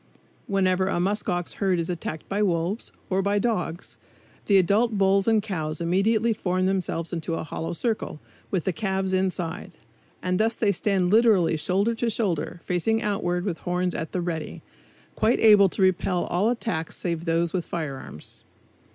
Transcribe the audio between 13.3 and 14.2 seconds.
with horns at